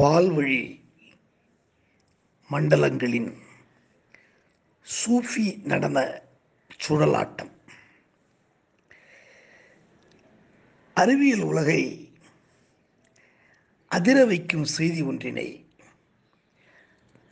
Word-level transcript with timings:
பால்வழி 0.00 0.80
மண்டலங்களின் 2.50 3.36
சூஃபி 4.94 5.62
நடன 5.62 6.22
சுழலாட்டம். 6.88 7.50
அறிவியல் 10.94 11.40
உலகை 11.40 12.12
அதிர 13.88 14.24
வைக்கும் 14.24 14.64
செய்தி 14.64 15.02
ஒன்றினை 15.02 15.64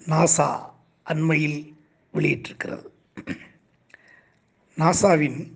நாசா 0.07 0.75
அண்மையில் 1.03 1.77
வெளியிட்டிருக்கிறது. 2.15 2.89
நாசாவின் 4.77 5.53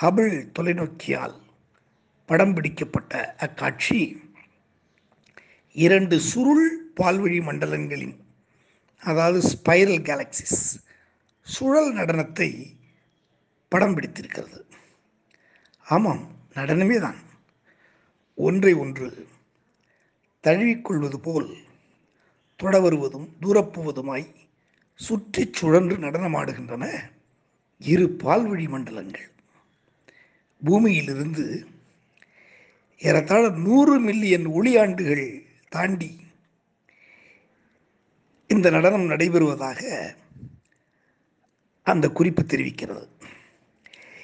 ஹபிள் 0.00 0.36
தொலைநோக்கியால் 0.58 1.40
படம் 2.26 2.54
பிடிக்கப்பட்ட 2.54 3.34
அக்காட்சி 3.38 4.24
இரண்டு 5.84 6.16
சுருள் 6.30 6.66
பால்வழி 7.00 7.38
மண்டலங்களின் 7.48 8.16
அதாவது 9.02 9.38
ஸ்பைரல் 9.50 10.02
கேலக்சிஸ் 10.08 10.60
சுழல் 11.46 11.90
நடனத்தை 11.92 12.48
படம் 13.72 13.94
பிடித்திருக்கிறது. 13.94 14.58
ஆமாம் 15.86 16.22
நடனமே 16.54 16.96
தான். 17.00 17.18
ஒன்றை 18.38 18.72
ஒன்று 18.82 19.08
தழுவிக்கொள்வது 20.44 21.18
போல் 21.26 21.50
தொட 22.60 22.74
வருவதும் 22.80 23.28
தூரப்புவதுமாய் 23.42 24.26
சுற்றி 25.00 25.42
சுழன்று 25.52 25.96
நடனமாடுகின்றன 25.96 26.84
இரு 27.80 28.06
பால்வழி 28.24 28.66
மண்டலங்கள். 28.68 29.26
பூமியிலிருந்து 30.62 31.46
ஏறத்தாழ 33.00 33.44
நூறு 33.66 33.94
மில்லியன் 34.00 34.46
ஒளியாண்டுகள் 34.58 35.26
தாண்டி 35.68 36.10
இந்த 38.46 38.70
நடனம் 38.70 39.10
நடைபெறுவதாக 39.10 39.80
அந்த 41.82 42.08
குறிப்பு 42.08 42.42
தெரிவிக்கிறது. 42.42 43.08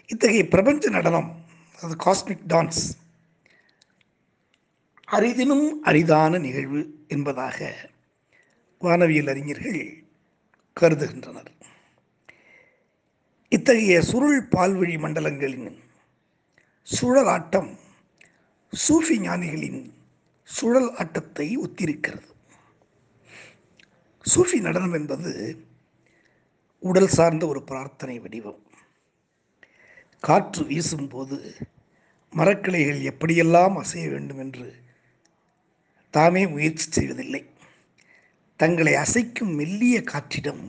இத்தகைய 0.06 0.48
பிரபஞ்ச 0.48 0.91
நடனம் 0.91 1.44
அது 1.83 1.97
காஸ்மிக் 1.97 2.44
டான்ஸ் 2.48 2.83
அரிதினும் 5.08 5.66
அரிதான 5.83 6.39
நிகழ்வு 6.39 7.05
என்பதாக 7.08 7.75
வானவியல் 8.81 9.28
அறிஞர்கள் 9.28 10.05
கருதுகின்றனர். 10.81 11.50
இத்தகைய 13.48 14.03
சுருள் 14.03 14.48
பால்வழி 14.48 14.97
மண்டலங்களின் 15.05 15.78
சுழலாட்டம் 16.88 17.70
சூஃபி 18.72 19.16
ஞானிகளின் 19.19 19.83
சுழல் 20.56 20.91
ஆட்டத்தை 20.95 21.47
ஒத்திருக்கிறது. 21.58 22.28
சூஃபி 24.33 24.59
நடனம் 24.61 24.92
என்பது 24.92 25.31
உடல் 26.83 27.09
சார்ந்த 27.09 27.47
ஒரு 27.47 27.61
பிரார்த்தனை 27.62 28.19
வடிவம். 28.19 28.61
காற்று 30.20 30.62
வீசும்போது 30.64 31.39
மரக்கிளைகள் 32.36 33.00
எப்படியெல்லாம் 33.11 33.75
அசைய 33.83 34.05
வேண்டும் 34.11 34.39
என்று 34.39 34.67
தாமே 36.11 36.42
முயற்சி 36.47 36.87
செய்வதில்லை. 36.91 37.42
தங்களை 38.56 38.94
அசைக்கும் 38.94 39.55
மெல்லிய 39.55 39.97
காற்றிடம் 40.12 40.64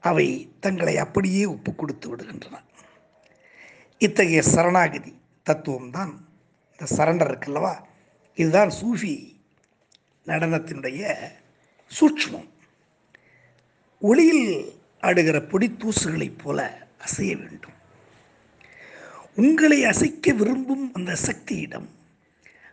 அவை 0.00 0.26
தங்களை 0.60 0.94
அப்படியே 0.96 1.44
ஒப்பு 1.44 1.74
கொடுத்து 1.74 2.06
விடுகின்றன. 2.10 2.56
இத்தகைய 3.98 4.42
சரணாகதி 4.42 5.12
தத்துவம்தான் 5.46 6.12
இந்த 6.72 6.84
சரண்டர் 6.96 7.30
இருக்குல்லவா? 7.30 7.74
இதுதான் 8.34 8.68
சூஃபி 8.68 9.36
நடனத்தினுடைய 10.26 11.14
சூட்சமம். 12.00 12.48
ஒளியில் 14.00 14.72
ஆடுகிற 15.00 15.38
பொடித்தூசுகளைப் 15.38 16.38
போல 16.42 16.88
அசைய 16.98 17.36
வேண்டும். 17.36 17.76
உங்களை 19.34 19.84
அசைக்க 19.84 20.32
விரும்பும் 20.32 20.90
அந்த 20.92 21.16
சக்தியிடம் 21.26 21.88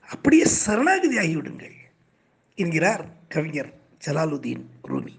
அப்படியே 0.09 0.45
சரணாகதி 0.45 1.17
ஆகிவிடுங்கள் 1.17 1.75
என்கிறார் 2.55 3.05
கவிஞர் 3.27 3.71
ஜலாலுதீன் 4.05 4.65
ரூமி. 4.83 5.13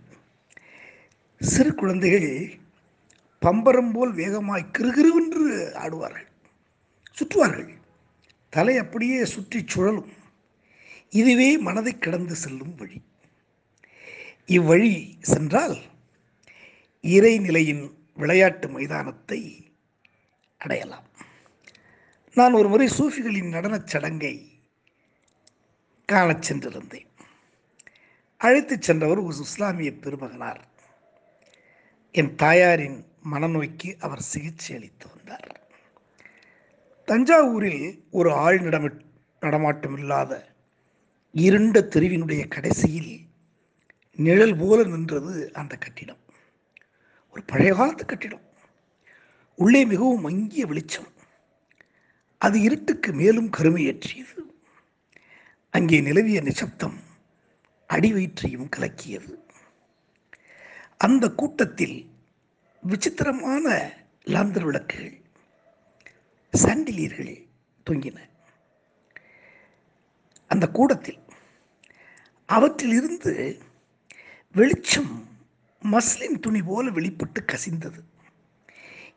சிறு 1.41 1.75
குழந்தைகள் 1.75 2.51
பம்பரம் 3.39 3.93
போல் 3.93 4.13
வேகமாய் 4.15 4.71
கிருகிருவென்று 4.79 5.45
ஆடுவார்கள் 5.75 6.29
சுற்றுவார்கள். 7.19 7.73
தலை 8.51 8.77
அப்படியே 8.79 9.25
சுற்றி 9.25 9.65
சுழலும். 9.67 10.13
இதுவே 11.11 11.59
மனதை 11.59 11.99
கடந்து 11.99 12.35
செல்லும் 12.35 12.75
வழி. 12.75 13.03
இவ்வழி 14.47 15.15
சென்றால் 15.21 15.77
இறைநிலையின் 17.03 17.93
விளையாட்டு 18.15 18.69
மைதானத்தை 18.69 19.73
அடையலாம். 20.59 21.07
நான் 22.35 22.53
ஒரு 22.53 22.69
முறை 22.69 22.89
சூஃபிகளின் 22.89 23.49
நடனச் 23.49 23.87
சடங்கை 23.87 24.61
காணச் 26.07 26.53
சென்றிருந்தேன். 26.53 27.07
அழைத்துச் 28.37 28.83
சென்றவர் 28.83 29.19
ஒரு 29.19 29.37
இஸ்லாமிய 29.39 29.93
பெருமகனார். 29.93 30.69
என் 32.13 32.35
தாயாரின் 32.35 33.07
மனநோய்க்கு 33.33 34.01
அவர் 34.01 34.21
சிகிச்சை 34.21 34.77
அளித்து 34.77 35.07
வந்தார். 35.15 35.69
தஞ்சாவூரில் 37.07 38.01
ஒரு 38.11 38.33
ஆள் 38.33 38.61
நடமாட்டமில்லாத 38.61 39.07
நடமாட்டம் 39.41 39.97
இல்லாத 39.99 40.57
இருண்ட 41.33 41.81
தெருவினுடைய 41.81 42.49
கடைசியில் 42.49 43.21
நிழல் 44.17 44.57
போல 44.57 44.85
நின்றது 44.85 45.53
அந்த 45.53 45.77
கட்டிடம். 45.77 46.19
ஒரு 47.31 47.43
பழைய 47.43 47.75
காலத்து 47.75 48.05
கட்டிடம். 48.05 48.41
உள்ளே 49.57 49.85
மிகவும் 49.85 50.21
மங்கிய 50.21 50.67
வெளிச்சம். 50.67 51.07
அது 52.39 52.61
இருட்டுக்கு 52.61 53.13
மேலும் 53.13 53.51
கருமையேற்றியது. 53.51 54.39
அங்கே 55.71 56.01
நிலவிய 56.01 56.41
நிசப்தம் 56.41 57.01
அடிவயிற்றையும் 57.89 58.69
கலக்கியது. 58.69 59.39
அந்த 60.99 61.31
கூட்டத்தில் 61.31 62.11
விசித்திரமான 62.83 63.93
லாந்தர் 64.25 64.65
விளக்குகள் 64.65 65.21
சாண்டிலியர்கள் 66.53 67.49
தொங்கின. 67.91 68.19
அந்த 70.49 70.69
கூடத்தில். 70.69 71.19
அவற்றிலிருந்து 72.47 73.63
வெளிச்சம் 74.53 75.29
மஸ்லின் 75.83 76.41
துணி 76.41 76.63
போல 76.63 76.91
வெளிப்பட்டு 76.91 77.45
கசிந்தது. 77.53 78.01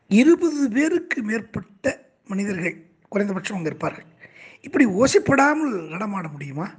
இருபது 0.08 0.70
பேருக்கு 0.70 1.22
மேற்பட்ட 1.22 2.10
மனிதர்கள் 2.24 2.86
குறைந்தபட்சம் 3.08 3.56
அங்கே 3.56 3.68
இருப்பார்கள். 3.68 4.04
இப்படி 4.60 4.86
ஓசைப்படாமல் 4.86 5.88
நடமாட 5.88 6.28
முடியுமா? 6.28 6.74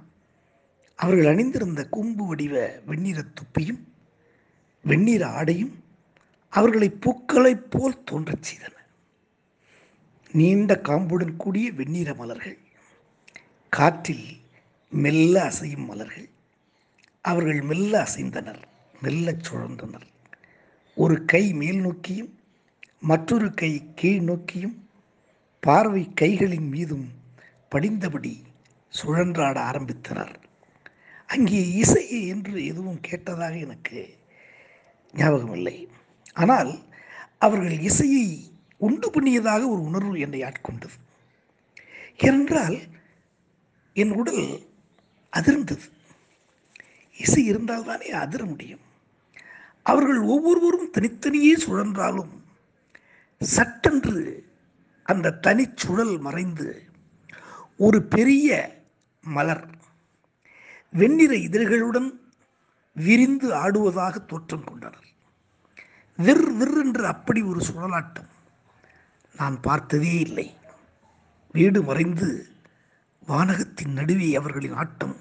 அவர்கள் 0.95 1.25
அணிந்திருந்த 1.25 1.87
கொம்பு 1.89 2.25
வடிவ 2.25 2.79
வெண்ணிற 2.85 3.23
துப்பியும் 3.23 3.81
வெண்ணிற 4.83 5.27
ஆடையும் 5.27 5.83
அவர்களை 6.49 6.89
பூக்களைப் 6.89 7.71
போல் 7.71 8.03
தோன்றச் 8.03 8.43
செய்தன. 8.43 8.71
நீண்ட 10.31 10.79
காம்புடன் 10.83 11.35
கூடிய 11.35 11.71
வெண்ணிற 11.71 12.13
மலர்கள் 12.13 12.57
காற்றில் 13.69 14.41
மெல்ல 14.93 15.35
அசையும் 15.49 15.85
மலர்கள். 15.85 16.29
அவர்கள் 17.21 17.61
மெல்ல 17.61 17.93
அசைந்தனர் 18.03 18.61
மெல்ல 19.01 19.31
சுழந்தனர் 19.31 20.07
ஒரு 20.95 21.25
கை 21.25 21.53
மேல் 21.53 21.79
நோக்கியும் 21.79 22.39
மற்றொரு 22.99 23.53
கை 23.53 23.91
கீழ் 23.95 24.21
நோக்கியும் 24.21 24.87
பார்வை 25.59 26.03
கைகளின் 26.21 26.67
மீதும் 26.69 27.07
படிந்தபடி 27.75 28.33
சுழன்றாட 28.93 29.57
ஆரம்பித்தனர். 29.71 30.35
அங்கே 31.27 31.71
இசை 31.71 32.27
என்று 32.27 32.65
எதுவும் 32.65 32.99
கேட்டதாக 33.07 33.59
எனக்கு 33.59 34.17
ஞாபகமில்லை. 35.13 35.87
ஆனால் 36.33 36.71
அவர்கள் 37.39 37.79
இசையை 37.79 38.51
உண்டு 38.77 39.09
பண்ணியதாக 39.09 39.67
ஒரு 39.67 39.81
உணர்வு 39.83 40.19
என்னை 40.19 40.41
ஆட்கொண்டது. 40.41 40.97
ஏனென்றால் 42.17 42.77
என் 43.93 44.11
உடல் 44.11 44.71
அதிர்ந்தது. 45.33 45.91
இசை 47.17 47.55
இருந்தால்தானே 47.55 48.03
அதிர 48.03 48.45
முடியும். 48.45 48.79
அவர்கள் 49.83 50.19
ஒவ்வொருவரும் 50.19 50.89
தனித்தனியே 50.89 51.55
சுழன்றாலும் 51.55 52.41
சட்டென்று 53.39 54.45
அந்த 55.03 55.39
தனிச்சுழல் 55.41 56.19
மறைந்து 56.19 56.83
ஒரு 57.77 58.03
பெரிய 58.03 58.81
மலர் 59.21 59.69
வெண்ணிற 60.91 61.35
இதழ்களுடன் 61.35 62.19
விரிந்து 62.93 63.53
ஆடுவதாக 63.53 64.25
தோற்றம் 64.25 64.63
கொண்டனர். 64.63 65.05
விர் 66.17 66.45
விர் 66.59 66.83
என்று 66.83 67.05
அப்படி 67.05 67.41
ஒரு 67.41 67.59
சுழலாட்டம் 67.59 68.31
நான் 69.35 69.59
பார்த்ததே 69.59 70.19
இல்லை. 70.19 70.57
வீடு 71.51 71.83
மறைந்து 71.83 72.52
வானகத்தின் 73.27 73.93
நடுவே 73.93 74.35
அவர்களின் 74.35 74.73
ஆட்டம் 74.73 75.15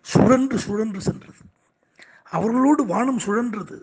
சுழன்று 0.00 0.58
சுழன்று 0.58 1.00
சென்றது. 1.00 1.38
அவர்களோடு 2.24 2.86
வானம் 2.86 3.18
சுழன்றது. 3.18 3.80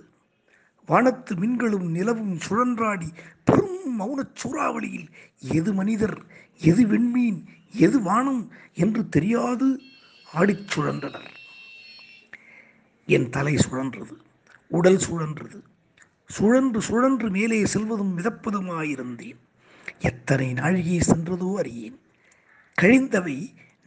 வானத்து 0.85 1.35
மின்களும் 1.35 1.89
நிலவும் 1.89 2.37
சுழன்றாடி 2.37 3.09
பெரும் 3.43 3.99
மௌனச் 3.99 4.35
சூறாவளியில் 4.43 5.07
எது 5.39 5.73
மனிதர் 5.73 6.23
எது 6.57 6.87
வெண்மீன் 6.87 7.45
எது 7.71 8.01
வானம் 8.01 8.51
என்று 8.73 9.09
தெரியாது 9.09 9.79
ஆடிச் 10.33 10.77
சுழன்றனர். 10.77 11.31
என் 13.05 13.29
தலை 13.29 13.55
சுழன்றது 13.55 14.17
உடல் 14.67 14.97
சுழன்றது. 14.97 15.61
சுழன்று 16.27 16.81
சுழன்று 16.81 17.29
மேலே 17.29 17.63
செல்வதும் 17.63 18.17
மிதப்பதுமாயிருந்தேன். 18.17 19.37
எத்தனை 19.99 20.53
நாழிகை 20.53 20.99
சென்றதோ 20.99 21.57
அறியேன். 21.57 21.99
கழிந்தவை 22.77 23.37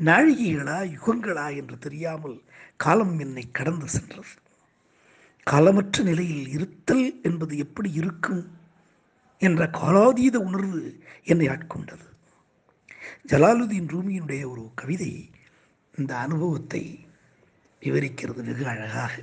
நாழிகைகளா 0.00 0.78
யுகங்களா 0.94 1.46
என்று 1.56 1.78
தெரியாமல் 1.78 2.36
காலம் 2.76 3.18
என்னை 3.18 3.44
கடந்து 3.50 3.88
சென்றது. 3.88 4.34
காலமற்ற 5.46 6.02
நிலையில் 6.02 6.48
இருத்தல் 6.48 7.06
என்பது 7.22 7.56
எப்படி 7.56 7.92
இருக்கும் 7.92 8.42
என்ற 9.42 9.66
காலாதீத 9.66 10.36
உணர்வு 10.38 10.80
என்னை 11.24 11.48
ஆட்கொண்டது. 11.48 12.06
ஜலாலுதீன் 13.28 13.88
ரூமியினுடைய 13.88 14.42
ஒரு 14.50 14.62
கவிதை 14.74 15.30
இந்த 15.94 16.16
அனுபவத்தை 16.16 16.82
விவரிக்கிறது 17.82 18.42
வெகு 18.44 18.66
அழகாக. 18.66 19.14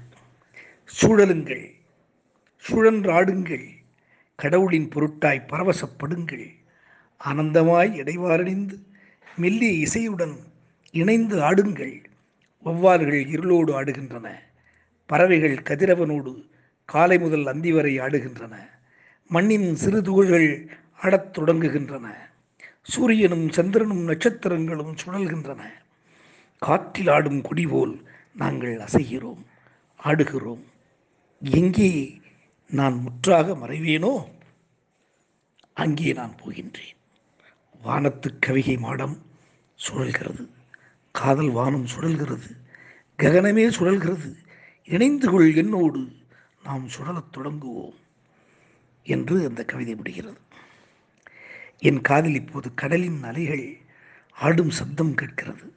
சூழலுங்கள் 1.01 1.65
சுழன்றாடுங்கள் 2.63 3.67
கடவுளின் 4.35 4.89
பொருட்டாய் 4.89 5.47
பரவசப்படுங்கள் 5.47 6.47
ஆனந்தமாய் 7.21 7.91
இடைவாரணிந்து 8.01 8.77
மெல்லிய 9.35 9.87
இசையுடன் 9.87 10.35
இணைந்து 10.91 11.37
ஆடுங்கள். 11.39 12.03
வௌவால்கள் 12.65 13.27
இருளோடு 13.27 13.81
ஆடுகின்றன. 13.81 14.29
பறவைகள் 15.05 15.55
கதிரவனோடு 15.55 16.49
காலை 16.85 17.17
முதல் 17.19 17.47
அந்தி 17.47 17.71
வரை 17.71 17.99
ஆடுகின்றன. 17.99 18.55
மண்ணின் 19.27 19.75
சிறு 19.75 20.01
துகள்கள் 20.01 20.69
ஆடத் 21.01 21.37
தொடங்குகின்றன. 21.37 22.05
சூரியனும் 22.81 23.51
சந்திரனும் 23.51 24.07
நட்சத்திரங்களும் 24.07 24.95
சுழல்கின்றன. 25.05 25.61
காற்றில் 26.59 27.07
ஆடும் 27.07 27.41
கொடி 27.41 27.67
போல் 27.67 28.03
நாங்கள் 28.33 28.77
அசைகிறோம் 28.77 29.45
ஆடுகிறோம். 30.03 30.63
எங்கே 31.39 32.21
நான் 32.69 32.93
முற்றாக 32.93 33.53
மறைவேனோ 33.53 34.23
அங்கே 35.73 36.13
நான் 36.13 36.35
போகின்றேன். 36.45 37.02
வானத்து 37.83 38.39
கவிகை 38.45 38.77
மாடம் 38.79 39.17
சுழல்கிறது. 39.87 40.47
காதல் 41.11 41.49
வானம் 41.49 41.85
சுழல்கிறது. 41.85 42.57
ககனமே 43.17 43.67
சுழல்கிறது. 43.69 44.35
இணைந்து 44.83 45.29
கொள் 45.29 45.55
என்னோடு. 45.55 46.11
நாம் 46.63 46.87
சுழலத் 46.87 47.29
தொடங்குவோம் 47.31 47.93
என்று 49.03 49.47
அந்த 49.47 49.65
கவிதை 49.65 49.95
முடிகிறது. 49.95 50.37
என் 51.77 52.01
காதில் 52.01 52.33
இப்போது 52.33 52.73
கடலின் 52.73 53.23
அலைகள் 53.23 53.77
ஆடும் 54.31 54.69
சப்தம் 54.69 55.13
கேட்கிறது. 55.13 55.73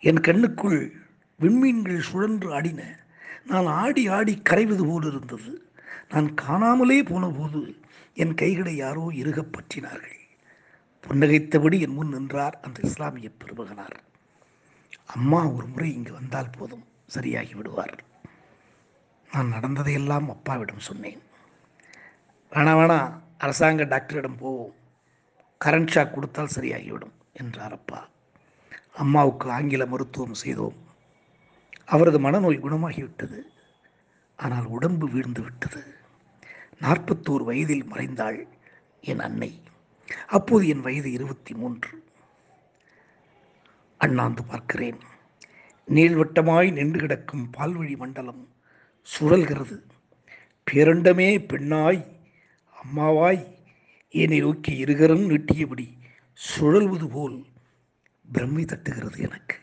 என் 0.00 0.20
கண்ணுக்குள் 0.20 0.90
விண்மீன்கள் 1.40 2.00
சுழன்று 2.00 2.52
ஆடின. 2.52 2.98
நான் 3.46 3.66
ஆடி 3.66 4.08
ஆடி 4.08 4.42
கரைவது 4.50 4.84
போல் 4.84 5.06
இருந்தது. 5.06 5.70
நான் 6.10 6.34
காணாமலே 6.34 7.02
போன 7.02 7.28
போது 7.28 7.76
என் 8.14 8.34
கைகளை 8.34 8.76
யாரோ 8.76 9.10
இறுகப் 9.14 9.58
பற்றினார்கள். 9.58 10.21
புன்னகைத்தபடி 11.06 11.80
என் 11.80 11.94
முன் 11.94 12.08
நின்றார் 12.08 12.60
அந்த 12.60 12.80
இஸ்லாமிய 12.82 13.30
பெருமகனார் 13.38 13.96
அம்மா 15.06 15.48
ஒரு 15.48 15.66
முறை 15.66 15.94
இங்கு 15.94 16.12
வந்தால் 16.12 16.54
போதும் 16.58 16.84
சரியாகி 17.06 17.54
விடுவார். 17.54 18.04
நான் 19.32 19.48
நடந்ததையெல்லாம் 19.48 20.28
அப்பாவிடம் 20.28 20.78
சொன்னேன். 20.78 21.22
வேணா 22.52 22.72
வேணா 22.78 23.20
அரசாங்க 23.38 23.84
டாக்டரிடம் 23.84 24.36
போவோம். 24.36 24.74
கரண்ட் 25.64 25.92
ஷாக் 25.94 26.10
கொடுத்தால் 26.10 26.54
சரியாகிவிடும் 26.54 27.14
என்றார் 27.32 27.72
அப்பா. 27.72 28.08
அம்மாவுக்கு 28.92 29.50
ஆங்கில 29.50 29.86
மருத்துவம் 29.86 30.34
செய்தோம். 30.34 30.78
அவரது 31.84 32.18
மனநோய் 32.18 32.64
குணமாகிவிட்டது. 32.64 33.40
ஆனால் 34.36 34.64
உடம்பு 34.64 35.08
வீழ்ந்து 35.08 35.42
விட்டது. 35.42 35.82
நாற்பத்தோரு 36.80 37.44
வயதில் 37.44 37.84
மறைந்தாள் 37.84 38.46
என் 39.00 39.20
அன்னை. 39.20 39.60
அப்போது 40.26 40.68
என் 40.68 40.80
வயது 40.80 41.12
இருபத்தி 41.12 41.54
மூன்று. 41.54 42.04
அண்ணாந்து 43.98 44.44
பார்க்கிறேன். 44.44 44.98
நீள்வட்டமாய் 45.88 46.72
நின்று 46.72 47.00
கிடக்கும் 47.00 47.50
பால்வழி 47.56 47.96
மண்டலம் 47.96 48.48
சுழல்கிறது. 49.18 49.82
பேரண்டமே 50.70 51.46
பெண்ணாய் 51.46 52.20
அம்மாவாய் 52.82 53.56
என்னை 54.08 54.38
நோக்கி 54.38 54.84
இருகரம் 54.84 55.26
நீட்டியபடி 55.26 55.98
சுழல்வது 56.56 57.08
போல் 57.10 57.44
பிரம்மை 58.32 58.64
தட்டுகிறது 58.64 59.18
எனக்கு. 59.18 59.61